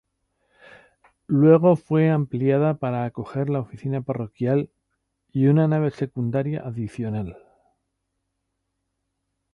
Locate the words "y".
5.31-5.45